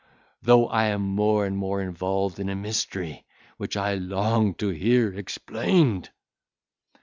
though 0.41 0.67
I 0.67 0.85
am 0.85 1.03
more 1.03 1.45
and 1.45 1.55
more 1.55 1.79
involved 1.79 2.39
in 2.39 2.49
a 2.49 2.55
mystery, 2.55 3.23
which 3.57 3.77
I 3.77 3.93
long 3.93 4.55
to 4.55 4.69
hear 4.69 5.13
explained." 5.13 6.09